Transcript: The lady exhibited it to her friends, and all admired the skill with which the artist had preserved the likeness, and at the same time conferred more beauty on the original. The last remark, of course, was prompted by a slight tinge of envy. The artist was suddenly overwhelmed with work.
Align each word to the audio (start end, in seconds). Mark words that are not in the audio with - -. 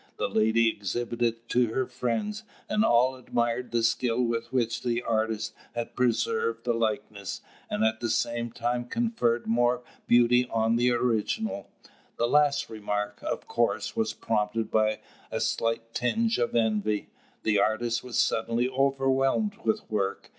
The 0.17 0.27
lady 0.29 0.67
exhibited 0.67 1.21
it 1.21 1.49
to 1.49 1.67
her 1.75 1.85
friends, 1.85 2.41
and 2.67 2.83
all 2.83 3.13
admired 3.15 3.69
the 3.69 3.83
skill 3.83 4.19
with 4.23 4.51
which 4.51 4.81
the 4.81 5.03
artist 5.03 5.53
had 5.75 5.95
preserved 5.95 6.63
the 6.65 6.73
likeness, 6.73 7.41
and 7.69 7.83
at 7.83 7.99
the 7.99 8.09
same 8.09 8.51
time 8.51 8.85
conferred 8.85 9.45
more 9.45 9.83
beauty 10.07 10.47
on 10.49 10.75
the 10.75 10.89
original. 10.89 11.69
The 12.17 12.27
last 12.27 12.67
remark, 12.67 13.19
of 13.21 13.47
course, 13.47 13.95
was 13.95 14.13
prompted 14.15 14.71
by 14.71 15.01
a 15.29 15.39
slight 15.39 15.93
tinge 15.93 16.39
of 16.39 16.55
envy. 16.55 17.11
The 17.43 17.59
artist 17.59 18.03
was 18.03 18.17
suddenly 18.17 18.67
overwhelmed 18.67 19.57
with 19.63 19.87
work. 19.87 20.29